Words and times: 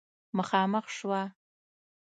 مخامخ 0.37 0.85
شوه 0.97 1.21